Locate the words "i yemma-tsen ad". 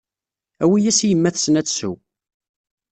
1.01-1.65